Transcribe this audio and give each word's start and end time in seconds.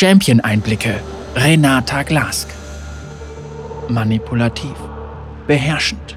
Champion-Einblicke. 0.00 1.00
Renata 1.34 2.04
Glask. 2.04 2.48
Manipulativ. 3.88 4.76
Beherrschend. 5.48 6.16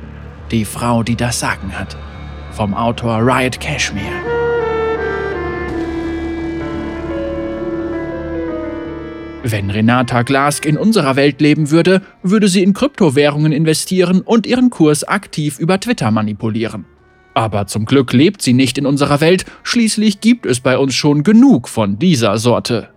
Die 0.52 0.66
Frau, 0.66 1.02
die 1.02 1.16
das 1.16 1.40
Sagen 1.40 1.72
hat. 1.76 1.98
Vom 2.52 2.76
Autor 2.76 3.18
Riot 3.26 3.60
Cashmere. 3.60 4.06
Wenn 9.42 9.72
Renata 9.72 10.22
Glask 10.22 10.68
in 10.68 10.78
unserer 10.78 11.16
Welt 11.16 11.42
leben 11.42 11.72
würde, 11.72 12.04
würde 12.22 12.50
sie 12.50 12.62
in 12.62 12.76
Kryptowährungen 12.76 13.52
investieren 13.52 14.22
und 14.22 14.46
ihren 14.46 14.70
Kurs 14.70 15.04
aktiv 15.04 15.58
über 15.58 15.80
Twitter 15.80 16.12
manipulieren. 16.12 16.86
Aber 17.34 17.66
zum 17.66 17.86
Glück 17.86 18.14
lebt 18.14 18.44
sie 18.44 18.54
nicht 18.54 18.78
in 18.78 18.86
unserer 18.86 19.22
Welt, 19.22 19.46
schließlich 19.64 20.22
gibt 20.22 20.46
es 20.46 20.60
bei 20.60 20.78
uns 20.78 20.94
schon 20.94 21.24
genug 21.24 21.68
von 21.68 21.98
dieser 21.98 22.38
Sorte. 22.38 22.90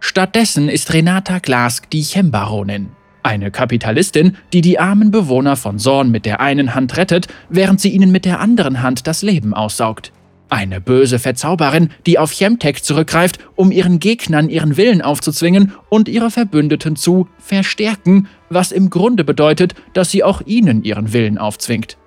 Stattdessen 0.00 0.70
ist 0.70 0.94
Renata 0.94 1.38
Glask 1.38 1.88
die 1.90 2.02
Chembaronin. 2.02 2.88
Eine 3.22 3.50
Kapitalistin, 3.50 4.38
die 4.52 4.62
die 4.62 4.78
armen 4.78 5.10
Bewohner 5.10 5.56
von 5.56 5.78
Sorn 5.78 6.10
mit 6.10 6.24
der 6.24 6.40
einen 6.40 6.74
Hand 6.74 6.96
rettet, 6.96 7.28
während 7.50 7.82
sie 7.82 7.90
ihnen 7.90 8.10
mit 8.10 8.24
der 8.24 8.40
anderen 8.40 8.82
Hand 8.82 9.06
das 9.06 9.20
Leben 9.20 9.52
aussaugt. 9.52 10.10
Eine 10.48 10.80
böse 10.80 11.18
Verzauberin, 11.18 11.90
die 12.06 12.18
auf 12.18 12.32
Chemtech 12.32 12.82
zurückgreift, 12.82 13.38
um 13.56 13.70
ihren 13.70 14.00
Gegnern 14.00 14.48
ihren 14.48 14.78
Willen 14.78 15.02
aufzuzwingen 15.02 15.74
und 15.90 16.08
ihre 16.08 16.30
Verbündeten 16.30 16.96
zu 16.96 17.28
verstärken, 17.38 18.26
was 18.48 18.72
im 18.72 18.88
Grunde 18.90 19.22
bedeutet, 19.22 19.74
dass 19.92 20.10
sie 20.10 20.24
auch 20.24 20.40
ihnen 20.46 20.82
ihren 20.82 21.12
Willen 21.12 21.36
aufzwingt. 21.38 21.98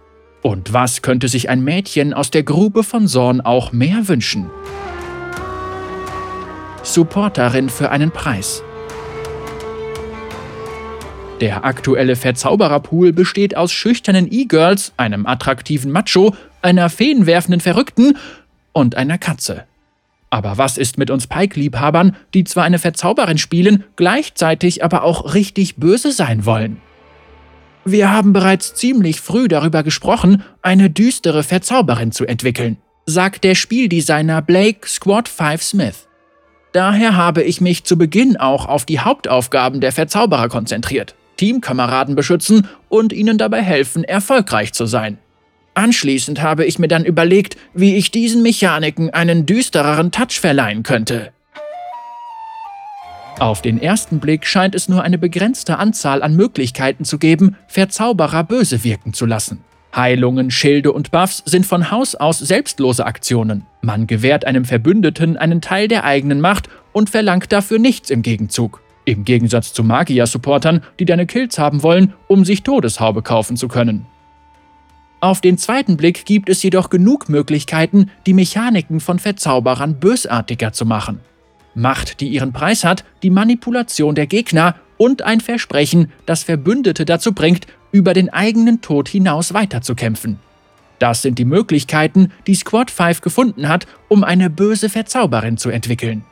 Und 0.41 0.73
was 0.73 1.03
könnte 1.03 1.29
sich 1.29 1.47
ein 1.47 1.63
Mädchen 1.63 2.13
aus 2.13 2.31
der 2.31 2.43
Grube 2.43 2.83
von 2.83 3.07
Sorn 3.07 3.39
auch 3.39 3.71
mehr 3.71 4.09
wünschen? 4.09 4.49
Supporterin 6.83 7.69
für 7.69 7.89
einen 7.91 8.11
Preis. 8.11 8.61
Der 11.41 11.65
aktuelle 11.65 12.15
Verzaubererpool 12.15 13.11
besteht 13.11 13.57
aus 13.57 13.71
schüchternen 13.71 14.31
E-Girls, 14.31 14.93
einem 14.97 15.25
attraktiven 15.25 15.91
Macho 15.91 16.35
einer 16.61 16.89
feenwerfenden 16.89 17.59
Verrückten 17.59 18.17
und 18.71 18.95
einer 18.95 19.17
Katze. 19.17 19.65
Aber 20.29 20.57
was 20.57 20.77
ist 20.77 20.97
mit 20.97 21.09
uns 21.09 21.27
Pike-Liebhabern, 21.27 22.15
die 22.33 22.43
zwar 22.43 22.63
eine 22.63 22.79
Verzauberin 22.79 23.37
spielen, 23.37 23.83
gleichzeitig 23.95 24.83
aber 24.83 25.03
auch 25.03 25.33
richtig 25.33 25.75
böse 25.75 26.11
sein 26.11 26.45
wollen? 26.45 26.81
Wir 27.85 28.11
haben 28.11 28.33
bereits 28.33 28.73
ziemlich 28.75 29.19
früh 29.19 29.47
darüber 29.47 29.83
gesprochen, 29.83 30.43
eine 30.61 30.89
düstere 30.89 31.43
Verzauberin 31.43 32.11
zu 32.11 32.25
entwickeln, 32.25 32.77
sagt 33.05 33.43
der 33.43 33.55
Spieldesigner 33.55 34.41
Blake 34.41 34.87
Squad 34.87 35.27
5 35.27 35.61
Smith. 35.61 36.07
Daher 36.73 37.15
habe 37.15 37.43
ich 37.43 37.61
mich 37.61 37.83
zu 37.83 37.97
Beginn 37.99 38.35
auch 38.35 38.65
auf 38.65 38.83
die 38.85 38.99
Hauptaufgaben 38.99 39.79
der 39.79 39.91
Verzauberer 39.91 40.49
konzentriert, 40.49 41.13
Teamkameraden 41.37 42.15
beschützen 42.15 42.67
und 42.89 43.13
ihnen 43.13 43.37
dabei 43.37 43.61
helfen, 43.61 44.03
erfolgreich 44.03 44.73
zu 44.73 44.87
sein. 44.87 45.19
Anschließend 45.75 46.41
habe 46.41 46.65
ich 46.65 46.79
mir 46.79 46.87
dann 46.87 47.05
überlegt, 47.05 47.57
wie 47.75 47.95
ich 47.95 48.09
diesen 48.09 48.41
Mechaniken 48.41 49.11
einen 49.11 49.45
düstereren 49.45 50.11
Touch 50.11 50.39
verleihen 50.39 50.81
könnte. 50.81 51.31
Auf 53.39 53.61
den 53.61 53.79
ersten 53.79 54.19
Blick 54.19 54.45
scheint 54.45 54.73
es 54.73 54.89
nur 54.89 55.03
eine 55.03 55.19
begrenzte 55.19 55.77
Anzahl 55.77 56.23
an 56.23 56.35
Möglichkeiten 56.35 57.05
zu 57.05 57.19
geben, 57.19 57.55
Verzauberer 57.67 58.43
böse 58.43 58.83
wirken 58.83 59.13
zu 59.13 59.25
lassen. 59.27 59.63
Heilungen, 59.95 60.49
Schilde 60.49 60.91
und 60.91 61.11
Buffs 61.11 61.43
sind 61.45 61.65
von 61.65 61.91
Haus 61.91 62.15
aus 62.15 62.39
selbstlose 62.39 63.05
Aktionen. 63.05 63.65
Man 63.81 64.07
gewährt 64.07 64.45
einem 64.45 64.65
Verbündeten 64.65 65.37
einen 65.37 65.61
Teil 65.61 65.87
der 65.87 66.03
eigenen 66.03 66.41
Macht 66.41 66.67
und 66.93 67.09
verlangt 67.09 67.51
dafür 67.51 67.79
nichts 67.79 68.09
im 68.09 68.21
Gegenzug. 68.23 68.81
Im 69.05 69.25
Gegensatz 69.25 69.73
zu 69.73 69.83
Magier-Supportern, 69.83 70.81
die 70.99 71.05
deine 71.05 71.27
Kills 71.27 71.59
haben 71.59 71.83
wollen, 71.83 72.13
um 72.27 72.45
sich 72.45 72.63
Todeshaube 72.63 73.21
kaufen 73.21 73.57
zu 73.57 73.67
können. 73.67 74.05
Auf 75.19 75.41
den 75.41 75.57
zweiten 75.57 75.95
Blick 75.95 76.25
gibt 76.25 76.49
es 76.49 76.63
jedoch 76.63 76.89
genug 76.89 77.29
Möglichkeiten, 77.29 78.09
die 78.25 78.33
Mechaniken 78.33 78.99
von 78.99 79.19
Verzauberern 79.19 79.99
bösartiger 79.99 80.73
zu 80.73 80.85
machen. 80.85 81.19
Macht, 81.75 82.19
die 82.19 82.27
ihren 82.27 82.51
Preis 82.51 82.83
hat, 82.83 83.03
die 83.23 83.29
Manipulation 83.29 84.15
der 84.15 84.27
Gegner 84.27 84.75
und 84.97 85.21
ein 85.21 85.39
Versprechen, 85.39 86.11
das 86.25 86.43
Verbündete 86.43 87.05
dazu 87.05 87.33
bringt, 87.33 87.67
über 87.93 88.13
den 88.13 88.29
eigenen 88.29 88.81
Tod 88.81 89.07
hinaus 89.07 89.53
weiterzukämpfen. 89.53 90.39
Das 90.99 91.21
sind 91.21 91.39
die 91.39 91.45
Möglichkeiten, 91.45 92.31
die 92.47 92.55
Squad 92.55 92.91
5 92.91 93.21
gefunden 93.21 93.69
hat, 93.69 93.87
um 94.09 94.23
eine 94.23 94.49
böse 94.49 94.89
Verzauberin 94.89 95.57
zu 95.57 95.69
entwickeln. 95.69 96.25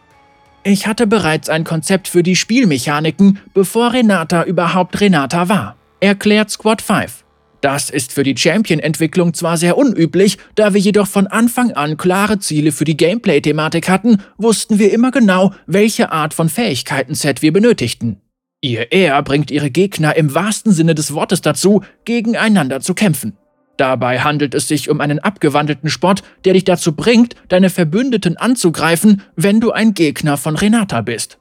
Ich 0.64 0.86
hatte 0.86 1.08
bereits 1.08 1.50
ein 1.50 1.64
Konzept 1.64 2.08
für 2.08 2.24
die 2.24 2.36
Spielmechaniken, 2.36 3.40
bevor 3.54 3.94
Renata 3.94 4.44
überhaupt 4.44 5.00
Renata 5.02 5.50
war, 5.50 5.76
erklärt 6.00 6.52
Squad 6.52 6.82
5. 6.82 7.24
Das 7.62 7.92
ist 7.92 8.12
für 8.12 8.24
die 8.24 8.36
Champion-Entwicklung 8.36 9.34
zwar 9.36 9.56
sehr 9.56 9.78
unüblich, 9.78 10.40
da 10.56 10.74
wir 10.74 10.82
jedoch 10.82 11.08
von 11.08 11.28
Anfang 11.28 11.72
an 11.72 11.96
klare 11.96 12.40
Ziele 12.40 12.72
für 12.72 12.86
die 12.86 12.98
Gameplay-Thematik 12.98 13.88
hatten, 13.88 14.18
wussten 14.38 14.80
wir 14.80 14.92
immer 14.92 15.12
genau, 15.12 15.54
welche 15.68 16.12
Art 16.12 16.34
von 16.34 16.50
Fähigkeiten-Set 16.50 17.42
wir 17.44 17.54
benötigten. 17.54 18.22
Ihr 18.64 18.92
Er 18.92 19.22
bringt 19.24 19.50
ihre 19.50 19.72
Gegner 19.72 20.16
im 20.16 20.36
wahrsten 20.36 20.72
Sinne 20.72 20.94
des 20.94 21.14
Wortes 21.16 21.42
dazu, 21.42 21.82
gegeneinander 22.06 22.80
zu 22.80 22.94
kämpfen. 22.94 23.36
Dabei 23.76 24.20
handelt 24.20 24.54
es 24.54 24.68
sich 24.68 24.90
um 24.92 25.02
einen 25.02 25.18
abgewandelten 25.18 25.90
Sport, 25.90 26.22
der 26.46 26.54
dich 26.54 26.64
dazu 26.64 26.96
bringt, 26.96 27.36
deine 27.50 27.72
Verbündeten 27.72 28.38
anzugreifen, 28.38 29.24
wenn 29.36 29.60
du 29.60 29.72
ein 29.72 29.96
Gegner 29.96 30.38
von 30.38 30.56
Renata 30.56 31.02
bist. 31.02 31.40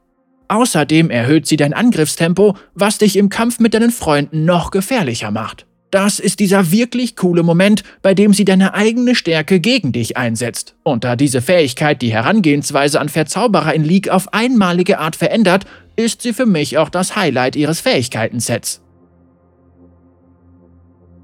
Außerdem 0.49 1.11
erhöht 1.11 1.47
sie 1.47 1.59
dein 1.59 1.75
Angriffstempo, 1.75 2.57
was 2.75 2.97
dich 2.97 3.17
im 3.17 3.29
Kampf 3.29 3.61
mit 3.61 3.75
deinen 3.75 3.91
Freunden 3.91 4.47
noch 4.47 4.71
gefährlicher 4.71 5.31
macht. 5.31 5.67
Das 5.91 6.21
ist 6.21 6.39
dieser 6.39 6.71
wirklich 6.71 7.17
coole 7.17 7.43
Moment, 7.43 7.83
bei 8.03 8.15
dem 8.15 8.33
sie 8.33 8.45
deine 8.45 8.75
eigene 8.75 9.15
Stärke 9.15 9.59
gegen 9.59 9.93
dich 9.93 10.17
einsetzt. 10.17 10.77
Und 10.85 11.03
da 11.05 11.17
diese 11.17 11.43
Fähigkeit 11.43 12.01
die 12.01 12.13
Herangehensweise 12.13 13.01
an 13.01 13.09
Verzauberer 13.09 13.75
in 13.75 13.85
League 13.85 14.09
auf 14.09 14.33
einmalige 14.33 14.99
Art 15.01 15.17
verändert, 15.17 15.65
ist 15.97 16.23
sie 16.23 16.33
für 16.33 16.47
mich 16.47 16.79
auch 16.79 16.89
das 16.89 17.17
Highlight 17.17 17.57
ihres 17.57 17.81
Fähigkeitensets. 17.81 18.83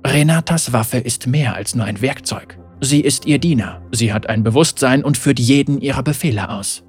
Renatas 0.04 0.72
Waffe 0.72 0.98
ist 0.98 1.26
mehr 1.26 1.54
als 1.54 1.74
nur 1.74 1.84
ein 1.84 2.00
Werkzeug. 2.00 2.58
Sie 2.80 3.00
ist 3.00 3.26
ihr 3.26 3.38
Diener, 3.38 3.82
sie 3.90 4.12
hat 4.12 4.28
ein 4.28 4.42
Bewusstsein 4.42 5.02
und 5.02 5.16
führt 5.16 5.40
jeden 5.40 5.80
ihrer 5.80 6.02
Befehle 6.02 6.50
aus. 6.50 6.84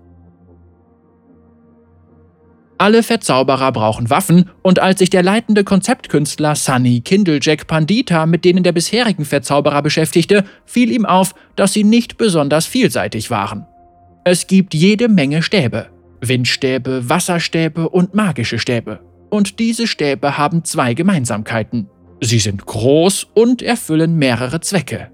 Alle 2.79 3.01
Verzauberer 3.01 3.71
brauchen 3.71 4.09
Waffen 4.11 4.51
und 4.61 4.79
als 4.79 4.99
sich 4.99 5.09
der 5.09 5.23
leitende 5.23 5.63
Konzeptkünstler 5.63 6.55
Sunny 6.55 7.01
Kindlejack 7.01 7.65
Pandita 7.65 8.27
mit 8.27 8.45
denen 8.45 8.63
der 8.63 8.71
bisherigen 8.71 9.25
Verzauberer 9.25 9.81
beschäftigte, 9.81 10.43
fiel 10.65 10.91
ihm 10.91 11.05
auf, 11.05 11.33
dass 11.55 11.73
sie 11.73 11.83
nicht 11.83 12.17
besonders 12.17 12.67
vielseitig 12.67 13.31
waren. 13.31 13.65
Es 14.25 14.45
gibt 14.45 14.75
jede 14.75 15.09
Menge 15.09 15.41
Stäbe. 15.41 15.87
Windstäbe, 16.21 17.09
Wasserstäbe 17.09 17.89
und 17.89 18.13
magische 18.13 18.59
Stäbe. 18.59 18.99
Und 19.29 19.59
diese 19.59 19.87
Stäbe 19.87 20.37
haben 20.37 20.63
zwei 20.63 20.93
Gemeinsamkeiten. 20.93 21.89
Sie 22.21 22.39
sind 22.39 22.65
groß 22.65 23.27
und 23.33 23.61
erfüllen 23.61 24.17
mehrere 24.17 24.59
Zwecke. 24.61 25.11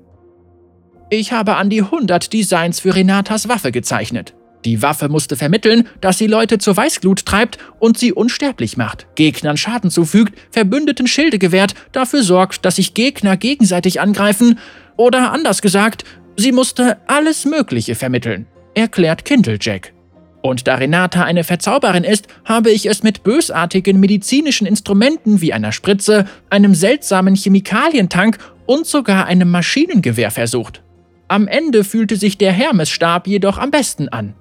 Ich 1.09 1.31
habe 1.31 1.55
an 1.55 1.69
die 1.69 1.81
100 1.81 2.31
Designs 2.33 2.79
für 2.79 2.95
Renatas 2.95 3.47
Waffe 3.47 3.71
gezeichnet. 3.71 4.33
Die 4.65 4.81
Waffe 4.81 5.09
musste 5.09 5.35
vermitteln, 5.35 5.87
dass 5.99 6.17
sie 6.17 6.27
Leute 6.27 6.57
zur 6.57 6.77
Weißglut 6.77 7.25
treibt 7.25 7.57
und 7.79 7.97
sie 7.97 8.13
unsterblich 8.13 8.77
macht, 8.77 9.07
Gegnern 9.15 9.57
Schaden 9.57 9.89
zufügt, 9.89 10.37
Verbündeten 10.51 11.07
Schilde 11.07 11.37
gewährt, 11.37 11.75
dafür 11.91 12.23
sorgt, 12.23 12.65
dass 12.65 12.77
sich 12.77 12.93
Gegner 12.93 13.35
gegenseitig 13.35 13.99
angreifen 13.99 14.59
oder 14.95 15.31
anders 15.31 15.61
gesagt, 15.61 16.05
sie 16.37 16.51
musste 16.51 16.97
alles 17.07 17.45
Mögliche 17.45 17.95
vermitteln, 17.95 18.45
erklärt 18.73 19.25
Kindlejack. 19.25 19.93
Und 20.41 20.67
da 20.67 20.75
Renata 20.75 21.23
eine 21.23 21.45
Verzauberin 21.45 22.03
ist, 22.03 22.27
habe 22.43 22.69
ich 22.69 22.85
es 22.85 23.01
mit 23.01 23.23
bösartigen 23.23 23.99
medizinischen 23.99 24.67
Instrumenten 24.67 25.39
wie 25.39 25.53
einer 25.53 25.71
Spritze, 25.71 26.25
einem 26.49 26.75
seltsamen 26.75 27.35
Chemikalientank 27.35 28.37
und 28.65 28.85
sogar 28.85 29.25
einem 29.25 29.49
Maschinengewehr 29.51 30.31
versucht. 30.31 30.83
Am 31.29 31.47
Ende 31.47 31.85
fühlte 31.85 32.17
sich 32.17 32.37
der 32.37 32.51
Hermesstab 32.51 33.25
jedoch 33.27 33.57
am 33.57 33.71
besten 33.71 34.09
an. 34.09 34.35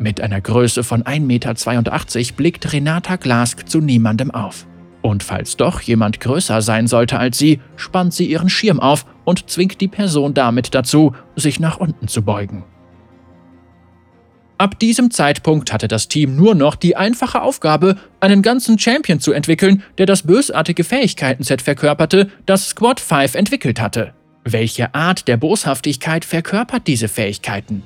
Mit 0.00 0.22
einer 0.22 0.40
Größe 0.40 0.82
von 0.82 1.02
1,82 1.02 1.20
Meter 1.20 2.34
blickt 2.34 2.72
Renata 2.72 3.16
Glask 3.16 3.68
zu 3.68 3.82
niemandem 3.82 4.30
auf. 4.30 4.66
Und 5.02 5.22
falls 5.22 5.58
doch 5.58 5.82
jemand 5.82 6.20
größer 6.20 6.62
sein 6.62 6.86
sollte 6.86 7.18
als 7.18 7.36
sie, 7.36 7.60
spannt 7.76 8.14
sie 8.14 8.24
ihren 8.24 8.48
Schirm 8.48 8.80
auf 8.80 9.04
und 9.24 9.50
zwingt 9.50 9.78
die 9.82 9.88
Person 9.88 10.32
damit 10.32 10.74
dazu, 10.74 11.12
sich 11.36 11.60
nach 11.60 11.76
unten 11.76 12.08
zu 12.08 12.22
beugen. 12.22 12.64
Ab 14.56 14.78
diesem 14.78 15.10
Zeitpunkt 15.10 15.70
hatte 15.70 15.86
das 15.86 16.08
Team 16.08 16.34
nur 16.34 16.54
noch 16.54 16.76
die 16.76 16.96
einfache 16.96 17.42
Aufgabe, 17.42 17.96
einen 18.20 18.40
ganzen 18.40 18.78
Champion 18.78 19.20
zu 19.20 19.32
entwickeln, 19.32 19.82
der 19.98 20.06
das 20.06 20.22
bösartige 20.22 20.84
Fähigkeitenset 20.84 21.60
verkörperte, 21.60 22.30
das 22.46 22.70
Squad 22.70 23.00
5 23.00 23.34
entwickelt 23.34 23.82
hatte. 23.82 24.14
Welche 24.44 24.94
Art 24.94 25.28
der 25.28 25.36
Boshaftigkeit 25.36 26.24
verkörpert 26.24 26.86
diese 26.86 27.08
Fähigkeiten? 27.08 27.82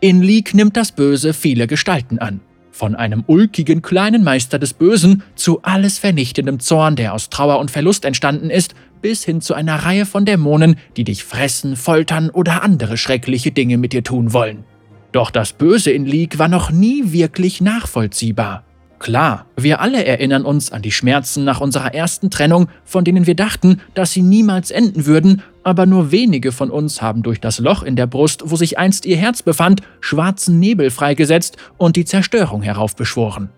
In 0.00 0.22
League 0.22 0.54
nimmt 0.54 0.76
das 0.76 0.92
Böse 0.92 1.34
viele 1.34 1.66
Gestalten 1.66 2.20
an. 2.20 2.38
Von 2.70 2.94
einem 2.94 3.24
ulkigen 3.26 3.82
kleinen 3.82 4.22
Meister 4.22 4.60
des 4.60 4.72
Bösen 4.72 5.24
zu 5.34 5.62
alles 5.62 5.98
vernichtendem 5.98 6.60
Zorn, 6.60 6.94
der 6.94 7.14
aus 7.14 7.30
Trauer 7.30 7.58
und 7.58 7.72
Verlust 7.72 8.04
entstanden 8.04 8.48
ist, 8.48 8.76
bis 9.02 9.24
hin 9.24 9.40
zu 9.40 9.54
einer 9.54 9.74
Reihe 9.74 10.06
von 10.06 10.24
Dämonen, 10.24 10.76
die 10.96 11.02
dich 11.02 11.24
fressen, 11.24 11.74
foltern 11.74 12.30
oder 12.30 12.62
andere 12.62 12.96
schreckliche 12.96 13.50
Dinge 13.50 13.76
mit 13.76 13.92
dir 13.92 14.04
tun 14.04 14.32
wollen. 14.32 14.62
Doch 15.10 15.32
das 15.32 15.52
Böse 15.52 15.90
in 15.90 16.06
League 16.06 16.38
war 16.38 16.48
noch 16.48 16.70
nie 16.70 17.10
wirklich 17.10 17.60
nachvollziehbar. 17.60 18.67
Klar, 18.98 19.46
wir 19.56 19.80
alle 19.80 20.04
erinnern 20.04 20.44
uns 20.44 20.72
an 20.72 20.82
die 20.82 20.90
Schmerzen 20.90 21.44
nach 21.44 21.60
unserer 21.60 21.94
ersten 21.94 22.30
Trennung, 22.30 22.68
von 22.84 23.04
denen 23.04 23.26
wir 23.26 23.36
dachten, 23.36 23.80
dass 23.94 24.12
sie 24.12 24.22
niemals 24.22 24.72
enden 24.72 25.06
würden, 25.06 25.42
aber 25.62 25.86
nur 25.86 26.10
wenige 26.10 26.50
von 26.50 26.70
uns 26.70 27.00
haben 27.00 27.22
durch 27.22 27.40
das 27.40 27.60
Loch 27.60 27.84
in 27.84 27.94
der 27.94 28.08
Brust, 28.08 28.42
wo 28.46 28.56
sich 28.56 28.76
einst 28.78 29.06
ihr 29.06 29.16
Herz 29.16 29.42
befand, 29.42 29.82
schwarzen 30.00 30.58
Nebel 30.58 30.90
freigesetzt 30.90 31.56
und 31.76 31.94
die 31.94 32.04
Zerstörung 32.04 32.62
heraufbeschworen. 32.62 33.50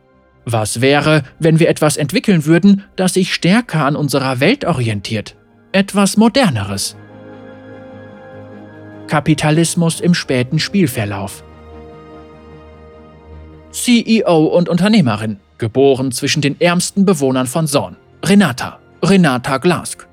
Was 0.45 0.81
wäre, 0.81 1.23
wenn 1.39 1.59
wir 1.59 1.69
etwas 1.69 1.97
entwickeln 1.97 2.45
würden, 2.45 2.85
das 2.97 3.15
sich 3.15 3.33
stärker 3.33 3.87
an 3.87 3.97
unserer 3.97 4.41
Welt 4.41 4.65
orientiert? 4.65 5.37
Etwas 5.73 6.17
Moderneres. 6.17 6.97
Kapitalismus 9.07 10.01
im 10.01 10.15
späten 10.15 10.59
Spielverlauf. 10.59 11.45
CEO 13.71 14.47
und 14.47 14.69
Unternehmerin, 14.69 15.39
geboren 15.59 16.13
zwischen 16.13 16.43
den 16.43 16.61
ärmsten 16.61 17.05
Bewohnern 17.05 17.47
von 17.47 17.67
Zorn. 17.67 17.97
Renata. 18.25 18.79
Renata 19.03 19.59
Glask. 19.59 20.07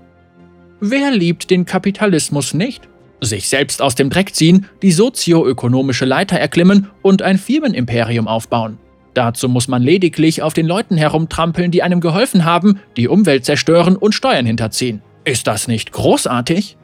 Wer 0.80 1.12
liebt 1.12 1.50
den 1.50 1.65
Kapitalismus 1.65 2.54
nicht? 2.54 2.88
Sich 3.19 3.50
selbst 3.50 3.81
aus 3.81 3.95
dem 3.95 4.09
Dreck 4.09 4.36
ziehen, 4.36 4.68
die 4.81 4.92
sozioökonomische 4.92 6.06
Leiter 6.06 6.38
erklimmen 6.38 6.88
und 7.01 7.24
ein 7.24 7.39
Firmenimperium 7.39 8.27
aufbauen. 8.27 8.77
Dazu 9.15 9.50
muss 9.50 9.68
man 9.68 9.81
lediglich 9.81 10.44
auf 10.44 10.54
den 10.54 10.68
Leuten 10.68 10.95
herumtrampeln, 10.95 11.71
die 11.71 11.81
einem 11.81 12.00
geholfen 12.00 12.45
haben, 12.45 12.80
die 12.95 13.07
Umwelt 13.07 13.45
zerstören 13.45 13.95
und 13.95 14.13
Steuern 14.13 14.45
hinterziehen. 14.45 15.01
Ist 15.25 15.48
das 15.48 15.68
nicht 15.68 15.92
großartig? 15.92 16.77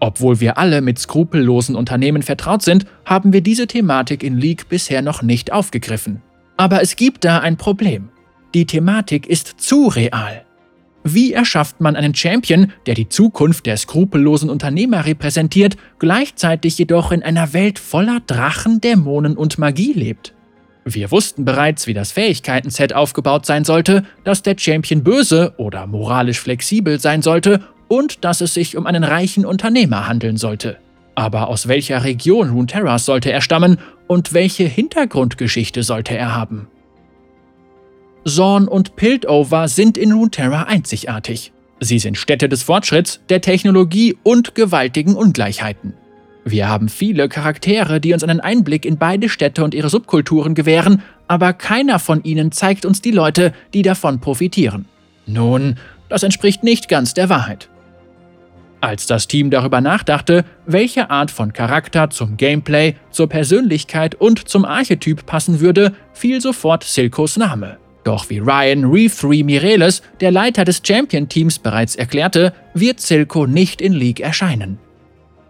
Obwohl 0.00 0.40
wir 0.40 0.58
alle 0.58 0.80
mit 0.80 0.98
skrupellosen 0.98 1.76
Unternehmen 1.76 2.22
vertraut 2.22 2.62
sind, 2.62 2.86
haben 3.04 3.32
wir 3.32 3.40
diese 3.40 3.66
Thematik 3.66 4.22
in 4.22 4.36
League 4.36 4.68
bisher 4.68 5.02
noch 5.02 5.22
nicht 5.22 5.52
aufgegriffen. 5.52 6.22
Aber 6.56 6.82
es 6.82 6.96
gibt 6.96 7.24
da 7.24 7.38
ein 7.38 7.56
Problem. 7.56 8.10
Die 8.54 8.66
Thematik 8.66 9.26
ist 9.26 9.60
zu 9.60 9.88
real. 9.88 10.44
Wie 11.02 11.32
erschafft 11.32 11.80
man 11.80 11.96
einen 11.96 12.14
Champion, 12.14 12.72
der 12.86 12.94
die 12.94 13.08
Zukunft 13.08 13.66
der 13.66 13.76
skrupellosen 13.76 14.48
Unternehmer 14.48 15.04
repräsentiert, 15.04 15.76
gleichzeitig 15.98 16.78
jedoch 16.78 17.12
in 17.12 17.22
einer 17.22 17.52
Welt 17.52 17.78
voller 17.78 18.20
Drachen, 18.20 18.80
Dämonen 18.80 19.36
und 19.36 19.58
Magie 19.58 19.92
lebt? 19.92 20.34
Wir 20.86 21.10
wussten 21.10 21.44
bereits, 21.44 21.86
wie 21.86 21.94
das 21.94 22.12
Fähigkeiten-Set 22.12 22.94
aufgebaut 22.94 23.46
sein 23.46 23.64
sollte, 23.64 24.04
dass 24.22 24.42
der 24.42 24.56
Champion 24.58 25.02
böse 25.02 25.54
oder 25.56 25.86
moralisch 25.86 26.40
flexibel 26.40 27.00
sein 27.00 27.22
sollte 27.22 27.60
und 27.94 28.24
dass 28.24 28.40
es 28.40 28.54
sich 28.54 28.76
um 28.76 28.86
einen 28.86 29.04
reichen 29.04 29.46
Unternehmer 29.46 30.08
handeln 30.08 30.36
sollte. 30.36 30.78
Aber 31.14 31.46
aus 31.46 31.68
welcher 31.68 32.02
Region 32.02 32.50
Runeterras 32.50 33.04
sollte 33.04 33.30
er 33.30 33.40
stammen 33.40 33.78
und 34.08 34.34
welche 34.34 34.64
Hintergrundgeschichte 34.64 35.84
sollte 35.84 36.18
er 36.18 36.34
haben? 36.34 36.66
Zorn 38.24 38.66
und 38.66 38.96
Piltover 38.96 39.68
sind 39.68 39.96
in 39.96 40.10
Runeterra 40.10 40.64
einzigartig. 40.64 41.52
Sie 41.78 42.00
sind 42.00 42.18
Städte 42.18 42.48
des 42.48 42.64
Fortschritts, 42.64 43.20
der 43.28 43.40
Technologie 43.40 44.16
und 44.24 44.56
gewaltigen 44.56 45.14
Ungleichheiten. 45.14 45.94
Wir 46.44 46.68
haben 46.68 46.88
viele 46.88 47.28
Charaktere, 47.28 48.00
die 48.00 48.12
uns 48.12 48.24
einen 48.24 48.40
Einblick 48.40 48.84
in 48.84 48.98
beide 48.98 49.28
Städte 49.28 49.62
und 49.62 49.72
ihre 49.72 49.88
Subkulturen 49.88 50.54
gewähren, 50.54 51.02
aber 51.28 51.52
keiner 51.52 52.00
von 52.00 52.24
ihnen 52.24 52.50
zeigt 52.50 52.84
uns 52.86 53.02
die 53.02 53.12
Leute, 53.12 53.52
die 53.72 53.82
davon 53.82 54.20
profitieren. 54.20 54.86
Nun, 55.26 55.76
das 56.08 56.24
entspricht 56.24 56.64
nicht 56.64 56.88
ganz 56.88 57.14
der 57.14 57.28
Wahrheit. 57.28 57.68
Als 58.84 59.06
das 59.06 59.28
Team 59.28 59.48
darüber 59.48 59.80
nachdachte, 59.80 60.44
welche 60.66 61.08
Art 61.08 61.30
von 61.30 61.54
Charakter 61.54 62.10
zum 62.10 62.36
Gameplay, 62.36 62.96
zur 63.10 63.30
Persönlichkeit 63.30 64.14
und 64.14 64.46
zum 64.46 64.66
Archetyp 64.66 65.24
passen 65.24 65.60
würde, 65.60 65.94
fiel 66.12 66.42
sofort 66.42 66.84
Silkos 66.84 67.38
Name. 67.38 67.78
Doch 68.04 68.28
wie 68.28 68.40
Ryan 68.40 68.84
Reeve 68.84 69.42
Mireles, 69.42 70.02
der 70.20 70.30
Leiter 70.30 70.66
des 70.66 70.82
Champion-Teams, 70.86 71.60
bereits 71.60 71.96
erklärte, 71.96 72.52
wird 72.74 73.00
Silco 73.00 73.46
nicht 73.46 73.80
in 73.80 73.94
League 73.94 74.20
erscheinen. 74.20 74.78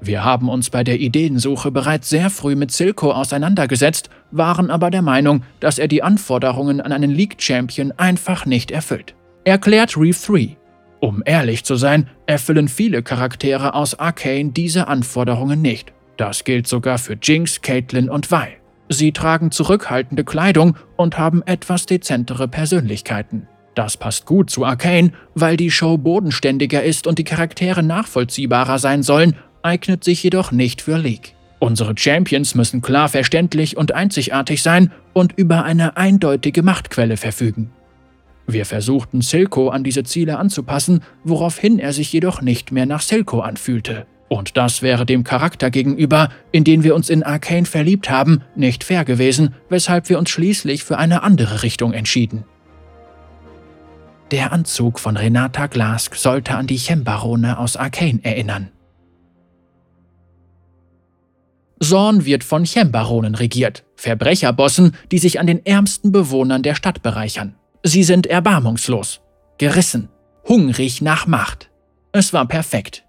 Wir 0.01 0.23
haben 0.23 0.49
uns 0.49 0.71
bei 0.71 0.85
der 0.85 1.01
Ideensuche 1.01 1.73
bereits 1.73 2.09
sehr 2.09 2.31
früh 2.31 2.55
mit 2.55 2.71
Silco 2.71 3.11
auseinandergesetzt, 3.11 4.11
waren 4.31 4.71
aber 4.71 4.91
der 4.91 5.03
Meinung, 5.03 5.43
dass 5.59 5.81
er 5.81 5.89
die 5.89 6.05
Anforderungen 6.05 6.81
an 6.81 6.93
einen 6.93 7.11
League-Champion 7.11 7.91
einfach 7.97 8.47
nicht 8.47 8.71
erfüllt. 8.71 9.17
Erklärt 9.43 9.97
Reeve 9.97 10.19
3. 10.25 10.57
Um 11.05 11.23
ehrlich 11.27 11.65
zu 11.65 11.77
sein, 11.77 12.09
erfüllen 12.25 12.67
viele 12.67 13.03
Charaktere 13.03 13.75
aus 13.75 13.99
Arcane 13.99 14.53
diese 14.53 14.89
Anforderungen 14.89 15.61
nicht. 15.61 15.93
Das 16.17 16.45
gilt 16.45 16.67
sogar 16.67 16.97
für 16.97 17.19
Jinx, 17.21 17.61
Caitlyn 17.61 18.09
und 18.09 18.31
Vi. 18.31 18.57
Sie 18.89 19.13
tragen 19.13 19.51
zurückhaltende 19.51 20.25
Kleidung 20.25 20.79
und 20.97 21.19
haben 21.19 21.43
etwas 21.43 21.85
dezentere 21.85 22.49
Persönlichkeiten. 22.49 23.47
Das 23.75 23.99
passt 23.99 24.25
gut 24.25 24.49
zu 24.49 24.65
Arcane, 24.65 25.13
weil 25.35 25.59
die 25.59 25.71
Show 25.71 25.99
bodenständiger 25.99 26.83
ist 26.83 27.07
und 27.07 27.19
die 27.19 27.25
Charaktere 27.25 27.83
nachvollziehbarer 27.83 28.79
sein 28.79 29.03
sollen, 29.03 29.37
eignet 29.61 30.05
sich 30.05 30.23
jedoch 30.23 30.53
nicht 30.53 30.81
für 30.81 30.97
League. 30.97 31.35
Unsere 31.59 31.93
Champions 31.99 32.55
müssen 32.55 32.81
klar 32.81 33.11
verständlich 33.11 33.77
und 33.77 33.93
einzigartig 33.93 34.63
sein 34.63 34.91
und 35.13 35.35
über 35.37 35.65
eine 35.65 35.99
eindeutige 35.99 36.63
Machtquelle 36.63 37.19
verfügen. 37.19 37.73
Wir 38.47 38.67
versuchten 38.67 39.23
Silco 39.23 39.71
an 39.71 39.85
diese 39.85 40.05
Ziele 40.05 40.39
anzupassen, 40.39 41.01
woraufhin 41.25 41.79
er 41.79 41.93
sich 41.93 42.13
jedoch 42.13 42.43
nicht 42.43 42.73
mehr 42.73 42.87
nach 42.87 43.01
Silco 43.01 43.41
anfühlte. 43.41 44.07
Und 44.29 44.57
das 44.57 44.83
wäre 44.83 45.07
dem 45.07 45.25
Charakter 45.25 45.71
gegenüber, 45.71 46.29
in 46.51 46.65
den 46.65 46.83
wir 46.83 46.95
uns 46.95 47.09
in 47.09 47.23
Arcane 47.23 47.67
verliebt 47.67 48.11
haben, 48.11 48.43
nicht 48.57 48.85
fair 48.85 49.05
gewesen, 49.05 49.55
weshalb 49.69 50.09
wir 50.09 50.19
uns 50.19 50.31
schließlich 50.31 50.85
für 50.85 50.99
eine 50.99 51.23
andere 51.23 51.63
Richtung 51.63 51.93
entschieden. 51.93 52.45
Der 54.31 54.53
Anzug 54.53 54.99
von 54.99 55.17
Renata 55.17 55.67
Glask 55.67 56.17
sollte 56.17 56.57
an 56.57 56.67
die 56.67 56.79
Chembarone 56.79 57.59
aus 57.59 57.77
Arcane 57.77 58.21
erinnern. 58.23 58.71
Zorn 61.81 62.25
wird 62.25 62.45
von 62.45 62.65
Chembaronen 62.65 63.35
regiert, 63.35 63.85
Verbrecherbossen, 63.95 64.97
die 65.13 65.19
sich 65.19 65.39
an 65.39 65.47
den 65.47 65.65
ärmsten 65.65 66.13
Bewohnern 66.13 66.63
der 66.63 66.75
Stadt 66.75 67.03
bereichern. 67.03 67.55
Sie 67.87 68.03
sind 68.03 68.27
erbarmungslos, 68.27 69.21
gerissen, 69.59 70.09
hungrig 70.49 71.03
nach 71.03 71.27
Macht. 71.27 71.71
Es 72.13 72.33
war 72.33 72.49
perfekt. 72.49 73.05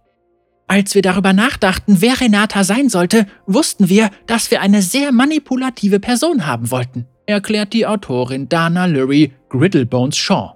Als 0.68 0.96
wir 0.96 1.02
darüber 1.02 1.32
nachdachten, 1.32 2.02
wer 2.02 2.20
Renata 2.20 2.66
sein 2.66 2.90
sollte, 2.90 3.26
wussten 3.48 3.88
wir, 3.88 4.10
dass 4.28 4.52
wir 4.52 4.60
eine 4.60 4.82
sehr 4.82 5.14
manipulative 5.14 6.02
Person 6.02 6.46
haben 6.46 6.72
wollten, 6.72 7.08
erklärt 7.26 7.72
die 7.72 7.88
Autorin 7.88 8.50
Dana 8.50 8.86
Lurie 8.86 9.32
Griddlebones 9.48 10.18
Shaw. 10.18 10.56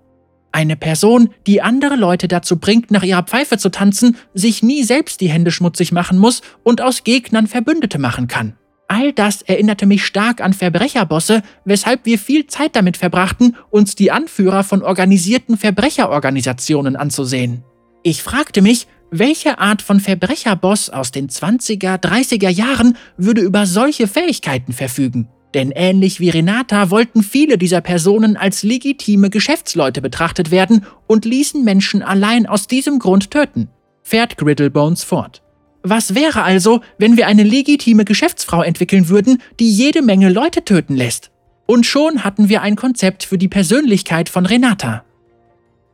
Eine 0.52 0.76
Person, 0.76 1.30
die 1.48 1.62
andere 1.62 1.96
Leute 1.96 2.28
dazu 2.28 2.60
bringt, 2.60 2.92
nach 2.92 3.04
ihrer 3.04 3.24
Pfeife 3.24 3.58
zu 3.58 3.70
tanzen, 3.70 4.18
sich 4.34 4.62
nie 4.62 4.84
selbst 4.84 5.22
die 5.22 5.30
Hände 5.30 5.52
schmutzig 5.52 5.94
machen 5.94 6.18
muss 6.18 6.42
und 6.64 6.82
aus 6.82 7.06
Gegnern 7.06 7.48
Verbündete 7.48 8.00
machen 8.00 8.28
kann. 8.28 8.58
All 8.92 9.14
das 9.14 9.44
erinnerte 9.44 9.86
mich 9.86 10.04
stark 10.04 10.42
an 10.42 10.52
Verbrecherbosse, 10.52 11.44
weshalb 11.64 12.08
wir 12.08 12.18
viel 12.18 12.48
Zeit 12.48 12.76
damit 12.76 12.98
verbrachten, 12.98 13.56
uns 13.70 13.94
die 13.94 14.10
Anführer 14.10 14.64
von 14.64 14.82
organisierten 14.82 15.58
Verbrecherorganisationen 15.58 16.96
anzusehen. 16.96 17.64
Ich 18.02 18.24
fragte 18.24 18.64
mich, 18.64 18.88
welche 19.12 19.60
Art 19.60 19.84
von 19.84 20.00
Verbrecherboss 20.00 20.90
aus 20.90 21.12
den 21.12 21.30
20er, 21.30 22.02
30er 22.02 22.50
Jahren 22.50 22.98
würde 23.16 23.42
über 23.42 23.68
solche 23.68 24.08
Fähigkeiten 24.08 24.74
verfügen? 24.74 25.30
Denn 25.54 25.70
ähnlich 25.70 26.20
wie 26.20 26.30
Renata 26.30 26.90
wollten 26.90 27.22
viele 27.22 27.60
dieser 27.60 27.82
Personen 27.82 28.38
als 28.38 28.64
legitime 28.64 29.30
Geschäftsleute 29.30 30.02
betrachtet 30.02 30.50
werden 30.50 30.88
und 31.06 31.26
ließen 31.26 31.64
Menschen 31.64 32.02
allein 32.02 32.48
aus 32.48 32.66
diesem 32.66 32.98
Grund 32.98 33.30
töten, 33.30 33.70
fährt 34.02 34.38
Griddlebones 34.38 35.04
fort. 35.04 35.44
Was 35.90 36.14
wäre 36.14 36.44
also, 36.44 36.82
wenn 37.00 37.18
wir 37.18 37.26
eine 37.26 37.42
legitime 37.42 38.06
Geschäftsfrau 38.06 38.62
entwickeln 38.62 39.10
würden, 39.10 39.42
die 39.60 39.72
jede 39.72 40.04
Menge 40.04 40.30
Leute 40.30 40.64
töten 40.64 40.96
lässt? 40.96 41.32
Und 41.66 41.84
schon 41.84 42.24
hatten 42.24 42.48
wir 42.48 42.62
ein 42.62 42.76
Konzept 42.76 43.24
für 43.24 43.40
die 43.40 43.48
Persönlichkeit 43.48 44.30
von 44.30 44.46
Renata. 44.46 45.04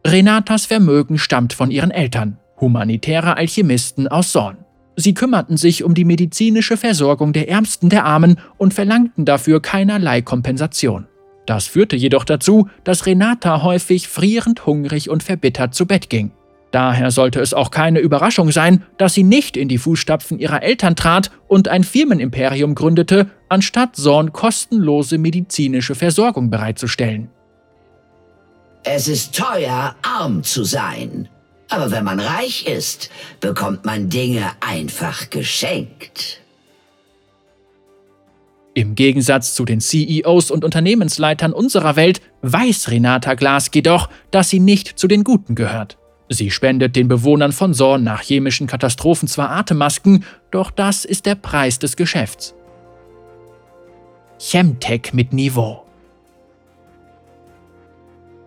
Renatas 0.06 0.66
Vermögen 0.66 1.18
stammt 1.18 1.54
von 1.54 1.72
ihren 1.72 1.92
Eltern, 1.92 2.38
humanitäre 2.60 3.38
Alchemisten 3.38 4.10
aus 4.10 4.34
Sorn. 4.34 4.58
Sie 4.98 5.14
kümmerten 5.14 5.56
sich 5.56 5.86
um 5.86 5.94
die 5.94 6.04
medizinische 6.04 6.76
Versorgung 6.76 7.32
der 7.32 7.48
Ärmsten 7.48 7.88
der 7.88 8.04
Armen 8.04 8.36
und 8.58 8.74
verlangten 8.74 9.24
dafür 9.24 9.62
keinerlei 9.62 10.22
Kompensation. 10.22 11.08
Das 11.46 11.68
führte 11.68 11.96
jedoch 11.96 12.26
dazu, 12.26 12.68
dass 12.84 13.06
Renata 13.06 13.64
häufig 13.64 14.10
frierend 14.10 14.66
hungrig 14.66 15.10
und 15.10 15.24
verbittert 15.24 15.74
zu 15.74 15.86
Bett 15.86 16.10
ging. 16.10 16.32
Daher 16.76 17.10
sollte 17.10 17.40
es 17.40 17.54
auch 17.54 17.72
keine 17.72 18.00
Überraschung 18.00 18.52
sein, 18.52 18.84
dass 18.98 19.14
sie 19.14 19.24
nicht 19.24 19.56
in 19.56 19.70
die 19.70 19.78
Fußstapfen 19.78 20.40
ihrer 20.40 20.62
Eltern 20.62 20.98
trat 20.98 21.32
und 21.48 21.70
ein 21.70 21.86
Firmenimperium 21.86 22.76
gründete, 22.76 23.30
anstatt 23.48 23.96
Zorn 23.96 24.34
kostenlose 24.34 25.18
medizinische 25.18 25.96
Versorgung 25.96 26.50
bereitzustellen. 26.50 27.30
Es 28.84 29.08
ist 29.08 29.34
teuer, 29.34 29.96
arm 30.02 30.44
zu 30.44 30.66
sein. 30.66 31.30
Aber 31.70 31.92
wenn 31.92 32.04
man 32.04 32.20
reich 32.20 32.68
ist, 32.68 33.10
bekommt 33.40 33.86
man 33.86 34.10
Dinge 34.10 34.44
einfach 34.60 35.30
geschenkt. 35.30 36.42
Im 38.74 38.96
Gegensatz 38.96 39.56
zu 39.56 39.64
den 39.64 39.80
CEOs 39.80 40.52
und 40.52 40.66
Unternehmensleitern 40.66 41.54
unserer 41.54 41.96
Welt 41.96 42.20
weiß 42.42 42.92
Renata 42.92 43.36
Glask 43.36 43.74
jedoch, 43.74 44.10
dass 44.30 44.50
sie 44.50 44.60
nicht 44.60 45.00
zu 45.00 45.08
den 45.08 45.24
Guten 45.24 45.56
gehört. 45.56 45.98
Sie 46.30 46.50
spendet 46.50 46.96
den 46.96 47.08
Bewohnern 47.08 47.52
von 47.52 47.74
Sorn 47.74 48.04
nach 48.04 48.22
chemischen 48.22 48.68
Katastrophen 48.68 49.28
zwar 49.28 49.52
Atemmasken, 49.52 50.24
doch 50.52 50.72
das 50.72 51.06
ist 51.06 51.26
der 51.26 51.36
Preis 51.36 51.80
des 51.80 51.96
Geschäfts. 51.96 52.56
Chemtech 54.40 55.14
mit 55.14 55.34
Niveau 55.34 55.86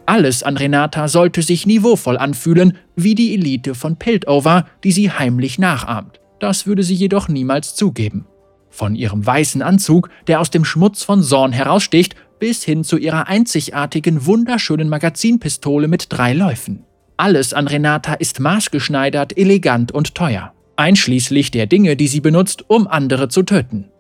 alles 0.08 0.42
an 0.42 0.56
Renata 0.56 1.06
sollte 1.06 1.42
sich 1.42 1.66
niveauvoll 1.66 2.16
anfühlen, 2.16 2.78
wie 2.96 3.14
die 3.14 3.34
Elite 3.34 3.74
von 3.74 3.96
Piltover, 3.96 4.64
die 4.82 4.90
sie 4.90 5.10
heimlich 5.10 5.58
nachahmt. 5.58 6.18
Das 6.40 6.66
würde 6.66 6.82
sie 6.82 6.94
jedoch 6.94 7.28
niemals 7.28 7.74
zugeben. 7.74 8.24
Von 8.70 8.94
ihrem 8.94 9.26
weißen 9.26 9.60
Anzug, 9.60 10.08
der 10.26 10.40
aus 10.40 10.48
dem 10.48 10.64
Schmutz 10.64 11.02
von 11.02 11.22
Sorn 11.22 11.52
heraussticht, 11.52 12.16
bis 12.38 12.64
hin 12.64 12.84
zu 12.84 12.96
ihrer 12.96 13.28
einzigartigen, 13.28 14.24
wunderschönen 14.24 14.88
Magazinpistole 14.88 15.88
mit 15.88 16.06
drei 16.08 16.32
Läufen. 16.32 16.84
Alles 17.18 17.52
an 17.52 17.66
Renata 17.66 18.14
ist 18.14 18.38
maßgeschneidert, 18.38 19.36
elegant 19.36 19.90
und 19.90 20.14
teuer, 20.14 20.52
einschließlich 20.76 21.50
der 21.50 21.66
Dinge, 21.66 21.96
die 21.96 22.06
sie 22.06 22.20
benutzt, 22.20 22.64
um 22.68 22.86
andere 22.86 23.28
zu 23.28 23.42
töten. 23.42 23.90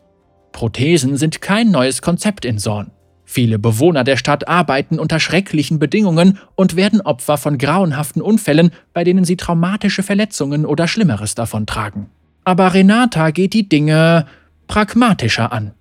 Prothesen 0.52 1.16
sind 1.16 1.40
kein 1.40 1.72
neues 1.72 2.00
Konzept 2.00 2.44
in 2.44 2.58
Sorn. 2.58 2.92
Viele 3.24 3.58
Bewohner 3.58 4.04
der 4.04 4.16
Stadt 4.16 4.46
arbeiten 4.46 5.00
unter 5.00 5.18
schrecklichen 5.18 5.80
Bedingungen 5.80 6.38
und 6.54 6.76
werden 6.76 7.00
Opfer 7.00 7.38
von 7.38 7.58
grauenhaften 7.58 8.22
Unfällen, 8.22 8.70
bei 8.92 9.02
denen 9.02 9.24
sie 9.24 9.36
traumatische 9.36 10.04
Verletzungen 10.04 10.64
oder 10.64 10.86
Schlimmeres 10.86 11.34
davontragen. 11.34 12.06
Aber 12.44 12.72
Renata 12.72 13.32
geht 13.32 13.52
die 13.52 13.68
Dinge 13.68 14.26
pragmatischer 14.68 15.52
an. 15.52 15.72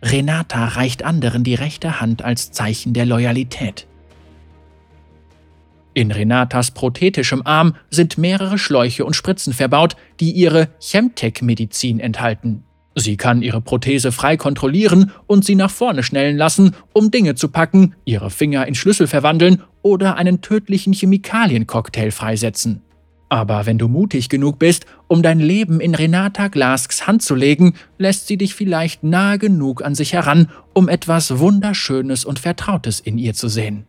Renata 0.00 0.64
reicht 0.64 1.04
anderen 1.04 1.42
die 1.42 1.56
rechte 1.56 2.00
Hand 2.00 2.22
als 2.22 2.52
Zeichen 2.52 2.92
der 2.92 3.04
Loyalität. 3.04 3.88
In 5.96 6.10
Renatas 6.10 6.72
prothetischem 6.72 7.40
Arm 7.46 7.74
sind 7.88 8.18
mehrere 8.18 8.58
Schläuche 8.58 9.06
und 9.06 9.16
Spritzen 9.16 9.54
verbaut, 9.54 9.96
die 10.20 10.30
ihre 10.32 10.68
Chemtech-Medizin 10.78 12.00
enthalten. 12.00 12.64
Sie 12.94 13.16
kann 13.16 13.40
ihre 13.40 13.62
Prothese 13.62 14.12
frei 14.12 14.36
kontrollieren 14.36 15.10
und 15.26 15.46
sie 15.46 15.54
nach 15.54 15.70
vorne 15.70 16.02
schnellen 16.02 16.36
lassen, 16.36 16.72
um 16.92 17.10
Dinge 17.10 17.34
zu 17.34 17.48
packen, 17.48 17.94
ihre 18.04 18.28
Finger 18.28 18.66
in 18.66 18.74
Schlüssel 18.74 19.06
verwandeln 19.06 19.62
oder 19.80 20.16
einen 20.16 20.42
tödlichen 20.42 20.92
Chemikaliencocktail 20.92 22.10
freisetzen. 22.10 22.82
Aber 23.30 23.64
wenn 23.64 23.78
du 23.78 23.88
mutig 23.88 24.28
genug 24.28 24.58
bist, 24.58 24.84
um 25.08 25.22
dein 25.22 25.40
Leben 25.40 25.80
in 25.80 25.94
Renata 25.94 26.48
Glasks 26.48 27.06
Hand 27.06 27.22
zu 27.22 27.34
legen, 27.34 27.72
lässt 27.96 28.26
sie 28.26 28.36
dich 28.36 28.54
vielleicht 28.54 29.02
nahe 29.02 29.38
genug 29.38 29.82
an 29.82 29.94
sich 29.94 30.12
heran, 30.12 30.50
um 30.74 30.90
etwas 30.90 31.38
Wunderschönes 31.38 32.26
und 32.26 32.38
Vertrautes 32.38 33.00
in 33.00 33.16
ihr 33.16 33.32
zu 33.32 33.48
sehen. 33.48 33.86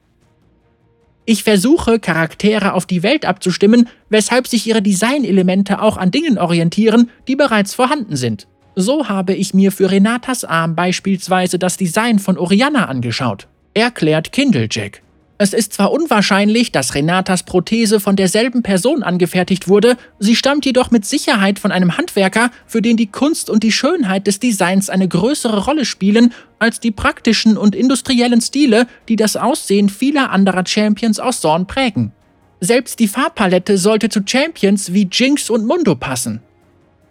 Ich 1.30 1.44
versuche, 1.44 2.00
Charaktere 2.00 2.72
auf 2.72 2.86
die 2.86 3.04
Welt 3.04 3.26
abzustimmen, 3.26 3.90
weshalb 4.08 4.48
sich 4.48 4.66
ihre 4.66 4.82
Designelemente 4.82 5.82
auch 5.82 5.98
an 5.98 6.10
Dingen 6.10 6.38
orientieren, 6.38 7.10
die 7.28 7.36
bereits 7.36 7.74
vorhanden 7.74 8.16
sind. 8.16 8.48
So 8.76 9.10
habe 9.10 9.34
ich 9.34 9.54
mir 9.54 9.74
für 9.74 9.92
Renatas 9.92 10.46
Arm 10.46 10.74
beispielsweise 10.74 11.60
das 11.60 11.76
Design 11.76 12.20
von 12.20 12.38
Oriana 12.38 12.86
angeschaut, 12.86 13.50
erklärt 13.74 14.32
Kindlejack. 14.32 15.02
Es 15.40 15.54
ist 15.54 15.74
zwar 15.74 15.92
unwahrscheinlich, 15.92 16.72
dass 16.72 16.96
Renatas 16.96 17.44
Prothese 17.44 18.00
von 18.00 18.16
derselben 18.16 18.64
Person 18.64 19.04
angefertigt 19.04 19.68
wurde, 19.68 19.96
sie 20.18 20.36
stammt 20.36 20.66
jedoch 20.66 20.90
mit 20.90 21.06
Sicherheit 21.06 21.60
von 21.60 21.72
einem 21.72 21.96
Handwerker, 21.96 22.50
für 22.66 22.82
den 22.82 22.98
die 22.98 23.08
Kunst 23.08 23.52
und 23.52 23.62
die 23.62 23.72
Schönheit 23.72 24.26
des 24.26 24.40
Designs 24.40 24.90
eine 24.90 25.08
größere 25.08 25.66
Rolle 25.66 25.86
spielen 25.86 26.34
als 26.58 26.80
die 26.80 26.90
praktischen 26.90 27.56
und 27.56 27.76
industriellen 27.76 28.42
Stile, 28.42 28.88
die 29.10 29.16
das 29.16 29.38
Aussehen 29.38 29.90
vieler 29.90 30.32
anderer 30.32 30.66
Champions 30.66 31.20
aus 31.20 31.40
Zorn 31.42 31.68
prägen. 31.68 32.14
Selbst 32.60 33.00
die 33.00 33.08
Farbpalette 33.08 33.78
sollte 33.78 34.10
zu 34.10 34.22
Champions 34.26 34.92
wie 34.92 35.08
Jinx 35.12 35.52
und 35.52 35.68
Mundo 35.68 35.94
passen. 35.94 36.42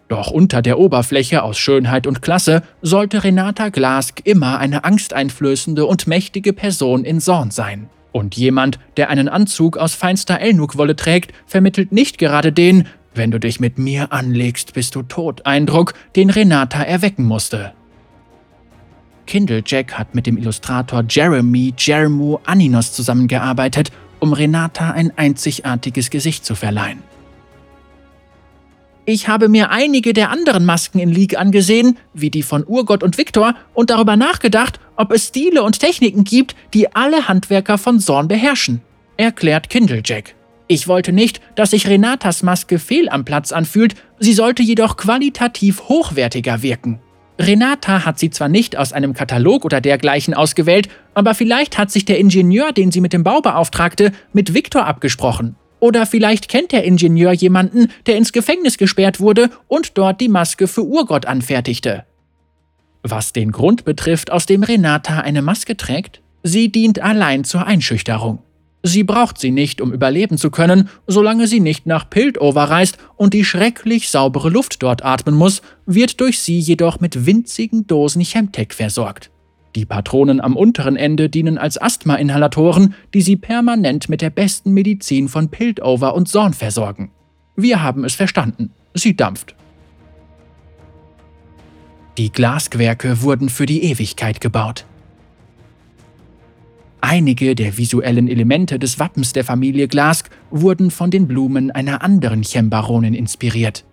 Doch 0.09 0.31
unter 0.31 0.61
der 0.61 0.79
Oberfläche 0.79 1.43
aus 1.43 1.57
Schönheit 1.57 2.05
und 2.07 2.21
Klasse 2.21 2.61
sollte 2.81 3.23
Renata 3.23 3.69
Glask 3.69 4.19
immer 4.25 4.59
eine 4.59 4.83
angsteinflößende 4.83 5.85
und 5.85 6.07
mächtige 6.07 6.51
Person 6.51 7.05
in 7.05 7.21
Zorn 7.21 7.51
sein. 7.51 7.89
Und 8.17 8.35
jemand, 8.35 8.79
der 8.97 9.11
einen 9.11 9.29
Anzug 9.29 9.77
aus 9.77 9.93
feinster 9.93 10.39
Elnuk-Wolle 10.39 10.95
trägt, 10.95 11.35
vermittelt 11.45 11.91
nicht 11.91 12.17
gerade 12.17 12.51
den 12.51 12.87
Wenn 13.13 13.29
du 13.29 13.39
dich 13.39 13.59
mit 13.59 13.77
mir 13.77 14.11
anlegst, 14.11 14.73
bist 14.73 14.95
du 14.95 15.03
tot 15.03 15.45
Eindruck, 15.45 15.93
den 16.15 16.31
Renata 16.31 16.81
erwecken 16.81 17.25
musste. 17.25 17.73
Kindle 19.27 19.61
Jack 19.63 19.99
hat 19.99 20.15
mit 20.15 20.25
dem 20.25 20.35
Illustrator 20.35 21.03
Jeremy 21.07 21.75
Jermu 21.77 22.39
Aninos 22.43 22.91
zusammengearbeitet, 22.91 23.91
um 24.19 24.33
Renata 24.33 24.89
ein 24.89 25.15
einzigartiges 25.15 26.09
Gesicht 26.09 26.43
zu 26.43 26.55
verleihen. 26.55 27.03
Ich 29.09 29.29
habe 29.29 29.47
mir 29.47 29.71
einige 29.71 30.11
der 30.11 30.31
anderen 30.31 30.65
Masken 30.65 30.99
in 30.99 31.07
League 31.07 31.39
angesehen, 31.39 31.97
wie 32.13 32.29
die 32.29 32.43
von 32.43 32.65
Urgott 32.67 33.03
und 33.03 33.17
Victor, 33.17 33.55
und 33.73 33.89
darüber 33.89 34.17
nachgedacht, 34.17 34.81
ob 34.97 35.13
es 35.13 35.27
Stile 35.27 35.63
und 35.63 35.79
Techniken 35.79 36.25
gibt, 36.25 36.57
die 36.73 36.93
alle 36.93 37.29
Handwerker 37.29 37.77
von 37.77 38.01
Zorn 38.01 38.27
beherrschen, 38.27 38.81
erklärt 39.15 39.69
Kindlejack. 39.69 40.35
Ich 40.67 40.89
wollte 40.89 41.13
nicht, 41.13 41.39
dass 41.55 41.71
sich 41.71 41.87
Renatas 41.87 42.43
Maske 42.43 42.79
fehl 42.79 43.07
am 43.07 43.23
Platz 43.23 43.53
anfühlt, 43.53 43.95
sie 44.19 44.33
sollte 44.33 44.61
jedoch 44.61 44.97
qualitativ 44.97 45.83
hochwertiger 45.87 46.61
wirken. 46.61 46.99
Renata 47.39 48.03
hat 48.03 48.19
sie 48.19 48.29
zwar 48.29 48.49
nicht 48.49 48.75
aus 48.75 48.91
einem 48.91 49.13
Katalog 49.13 49.63
oder 49.63 49.79
dergleichen 49.79 50.33
ausgewählt, 50.33 50.89
aber 51.13 51.33
vielleicht 51.33 51.77
hat 51.77 51.91
sich 51.91 52.03
der 52.03 52.19
Ingenieur, 52.19 52.73
den 52.73 52.91
sie 52.91 52.99
mit 52.99 53.13
dem 53.13 53.23
Bau 53.23 53.39
beauftragte, 53.39 54.11
mit 54.33 54.53
Victor 54.53 54.85
abgesprochen. 54.85 55.55
Oder 55.79 56.05
vielleicht 56.05 56.49
kennt 56.49 56.71
der 56.71 56.83
Ingenieur 56.83 57.31
jemanden, 57.31 57.89
der 58.05 58.17
ins 58.17 58.31
Gefängnis 58.31 58.77
gesperrt 58.77 59.19
wurde 59.19 59.49
und 59.67 59.97
dort 59.97 60.21
die 60.21 60.29
Maske 60.29 60.67
für 60.67 60.83
Urgott 60.83 61.25
anfertigte. 61.25 62.05
Was 63.03 63.31
den 63.31 63.51
Grund 63.51 63.85
betrifft, 63.85 64.31
aus 64.31 64.45
dem 64.45 64.63
Renata 64.63 65.19
eine 65.19 65.41
Maske 65.41 65.77
trägt, 65.77 66.21
sie 66.43 66.71
dient 66.71 66.99
allein 66.99 67.43
zur 67.43 67.65
Einschüchterung. 67.65 68.39
Sie 68.83 69.03
braucht 69.03 69.37
sie 69.37 69.51
nicht, 69.51 69.81
um 69.81 69.91
überleben 69.91 70.37
zu 70.37 70.49
können, 70.49 70.89
solange 71.07 71.47
sie 71.47 71.59
nicht 71.59 71.85
nach 71.85 72.09
Piltover 72.09 72.63
reist 72.63 72.97
und 73.15 73.33
die 73.33 73.43
schrecklich 73.43 74.09
saubere 74.09 74.49
Luft 74.49 74.81
dort 74.81 75.03
atmen 75.03 75.35
muss, 75.35 75.61
wird 75.85 76.21
durch 76.21 76.39
sie 76.39 76.59
jedoch 76.59 76.99
mit 76.99 77.25
winzigen 77.25 77.87
Dosen 77.87 78.21
Chemtech 78.21 78.73
versorgt. 78.73 79.29
Die 79.77 79.85
Patronen 79.85 80.41
am 80.41 80.55
unteren 80.55 80.95
Ende 80.95 81.29
dienen 81.29 81.59
als 81.59 81.79
Asthma-Inhalatoren, 81.79 82.95
die 83.13 83.21
sie 83.21 83.35
permanent 83.35 84.09
mit 84.09 84.23
der 84.23 84.31
besten 84.31 84.73
Medizin 84.73 85.27
von 85.27 85.49
Piltover 85.49 86.15
und 86.15 86.27
Zorn 86.27 86.53
versorgen. 86.53 87.11
Wir 87.55 87.83
haben 87.83 88.03
es 88.03 88.15
verstanden. 88.15 88.71
Sie 88.95 89.15
dampft. 89.15 89.53
Die 92.17 92.31
Glaswerke 92.31 93.21
wurden 93.21 93.49
für 93.49 93.67
die 93.67 93.83
Ewigkeit 93.83 94.41
gebaut. 94.41 94.87
Einige 96.99 97.53
der 97.53 97.77
visuellen 97.77 98.27
Elemente 98.27 98.79
des 98.79 98.97
Wappens 98.97 99.31
der 99.33 99.43
Familie 99.43 99.87
Glask 99.87 100.31
wurden 100.49 100.89
von 100.89 101.11
den 101.11 101.27
Blumen 101.27 101.69
einer 101.69 102.01
anderen 102.01 102.41
Chembaronin 102.41 103.13
inspiriert. 103.13 103.85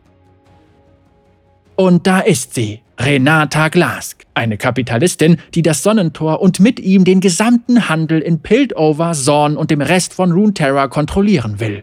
Und 1.77 2.07
da 2.07 2.21
ist 2.21 2.55
sie, 2.55 2.81
Renata 2.99 3.69
Glask, 3.69 4.25
eine 4.35 4.57
Kapitalistin, 4.57 5.39
die 5.55 5.63
das 5.63 5.83
Sonnentor 5.83 6.41
und 6.41 6.61
mit 6.61 6.79
ihm 6.79 7.05
den 7.05 7.21
gesamten 7.21 7.89
Handel 7.89 8.21
in 8.21 8.41
Piltover, 8.41 9.13
Zorn 9.13 9.57
und 9.57 9.71
dem 9.71 9.81
Rest 9.81 10.15
von 10.15 10.31
Runeterra 10.31 10.87
kontrollieren 10.87 11.59
will. 11.59 11.83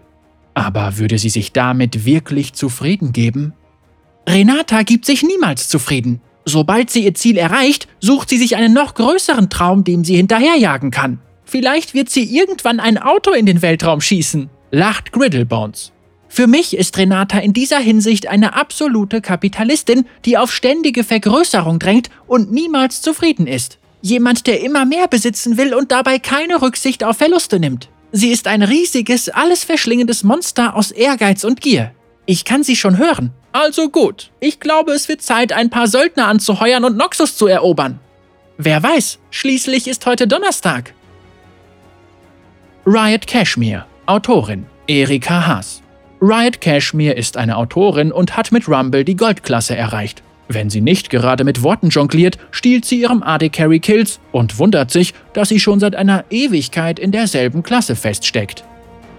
Aber 0.53 0.98
würde 0.98 1.17
sie 1.17 1.29
sich 1.29 1.51
damit 1.51 2.05
wirklich 2.05 2.53
zufrieden 2.53 3.12
geben? 3.12 3.53
Renata 4.27 4.83
gibt 4.83 5.05
sich 5.05 5.24
niemals 5.24 5.67
zufrieden. 5.67 6.21
Sobald 6.45 6.89
sie 6.89 7.03
ihr 7.03 7.13
Ziel 7.13 7.38
erreicht, 7.38 7.88
sucht 8.00 8.29
sie 8.29 8.38
sich 8.38 8.55
einen 8.55 8.74
noch 8.74 8.93
größeren 8.93 9.50
Traum, 9.50 9.83
dem 9.83 10.03
sie 10.03 10.15
hinterherjagen 10.15 10.91
kann. 10.91 11.19
Vielleicht 11.43 11.93
wird 11.93 12.10
sie 12.10 12.24
irgendwann 12.24 12.79
ein 12.79 12.98
Auto 12.98 13.31
in 13.31 13.45
den 13.45 13.62
Weltraum 13.62 14.01
schießen, 14.01 14.50
lacht 14.71 15.12
Griddlebones. 15.12 15.91
Für 16.33 16.47
mich 16.47 16.77
ist 16.77 16.97
Renata 16.97 17.39
in 17.39 17.51
dieser 17.51 17.79
Hinsicht 17.79 18.27
eine 18.27 18.53
absolute 18.55 19.19
Kapitalistin, 19.19 20.05
die 20.23 20.38
auf 20.38 20.53
ständige 20.53 21.03
Vergrößerung 21.03 21.77
drängt 21.77 22.09
und 22.25 22.53
niemals 22.53 23.01
zufrieden 23.01 23.47
ist. 23.47 23.79
Jemand, 24.01 24.47
der 24.47 24.61
immer 24.61 24.85
mehr 24.85 25.09
besitzen 25.09 25.57
will 25.57 25.73
und 25.73 25.91
dabei 25.91 26.19
keine 26.19 26.61
Rücksicht 26.61 27.03
auf 27.03 27.17
Verluste 27.17 27.59
nimmt. 27.59 27.89
Sie 28.13 28.29
ist 28.29 28.47
ein 28.47 28.63
riesiges, 28.63 29.27
alles 29.27 29.65
verschlingendes 29.65 30.23
Monster 30.23 30.77
aus 30.77 30.91
Ehrgeiz 30.91 31.43
und 31.43 31.59
Gier. 31.59 31.91
Ich 32.25 32.45
kann 32.45 32.63
sie 32.63 32.77
schon 32.77 32.97
hören. 32.97 33.31
Also 33.51 33.89
gut, 33.89 34.31
ich 34.39 34.61
glaube, 34.61 34.93
es 34.93 35.09
wird 35.09 35.21
Zeit, 35.21 35.51
ein 35.51 35.69
paar 35.69 35.88
Söldner 35.88 36.27
anzuheuern 36.27 36.85
und 36.85 36.95
Noxus 36.95 37.35
zu 37.35 37.47
erobern. 37.47 38.00
Wer 38.57 38.81
weiß, 38.81 39.19
schließlich 39.31 39.85
ist 39.85 40.05
heute 40.05 40.29
Donnerstag. 40.29 40.93
Riot 42.85 43.27
Cashmere, 43.27 43.85
Autorin 44.05 44.65
Erika 44.88 45.45
Haas. 45.45 45.81
Riot 46.22 46.62
Cashmere 46.62 47.16
ist 47.16 47.36
eine 47.36 47.58
Autorin 47.58 48.12
und 48.12 48.38
hat 48.38 48.51
mit 48.51 48.68
Rumble 48.68 49.04
die 49.04 49.16
Goldklasse 49.16 49.75
erreicht. 49.75 50.22
Wenn 50.48 50.70
sie 50.70 50.82
nicht 50.82 51.10
gerade 51.10 51.44
mit 51.44 51.63
Worten 51.63 51.90
jongliert, 51.90 52.38
stiehlt 52.51 52.86
sie 52.86 53.01
ihrem 53.01 53.24
AD 53.24 53.50
Carry 53.50 53.80
Kills 53.80 54.20
und 54.32 54.60
wundert 54.60 54.92
sich, 54.92 55.16
dass 55.34 55.50
sie 55.50 55.60
schon 55.60 55.80
seit 55.80 55.96
einer 55.96 56.25
Ewigkeit 56.30 57.00
in 57.00 57.12
derselben 57.12 57.63
Klasse 57.63 57.96
feststeckt. 57.96 58.63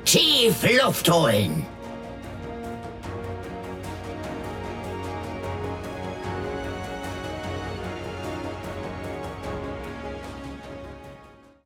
Tief 0.04 0.54
Luft 0.84 1.10
holen. 1.10 1.66